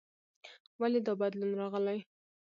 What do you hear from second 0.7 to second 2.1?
ولې دا بدلون راغلی؟